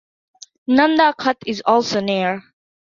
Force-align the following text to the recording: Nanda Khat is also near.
Nanda 0.65 1.13
Khat 1.15 1.37
is 1.45 1.61
also 1.63 1.99
near. 1.99 2.43